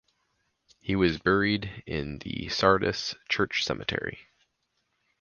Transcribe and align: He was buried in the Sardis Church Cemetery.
He 0.79 0.95
was 0.95 1.19
buried 1.19 1.83
in 1.85 2.17
the 2.17 2.49
Sardis 2.49 3.13
Church 3.29 3.63
Cemetery. 3.63 4.17